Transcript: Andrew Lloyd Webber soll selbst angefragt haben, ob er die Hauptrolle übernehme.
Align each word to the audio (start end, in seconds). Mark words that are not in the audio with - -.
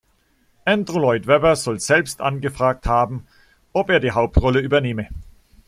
Andrew 0.65 0.97
Lloyd 0.99 1.27
Webber 1.27 1.55
soll 1.55 1.79
selbst 1.79 2.21
angefragt 2.21 2.87
haben, 2.87 3.27
ob 3.71 3.91
er 3.91 3.99
die 3.99 4.09
Hauptrolle 4.13 4.59
übernehme. 4.59 5.07